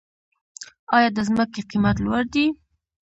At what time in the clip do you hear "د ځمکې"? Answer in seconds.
1.15-1.61